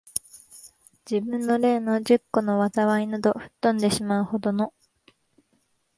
[1.07, 4.73] 自分の例の十個の禍いなど、吹っ飛んでしまう程の、